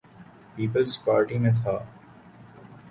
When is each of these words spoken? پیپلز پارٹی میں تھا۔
پیپلز 0.55 1.03
پارٹی 1.05 1.37
میں 1.37 1.51
تھا۔ 1.63 1.77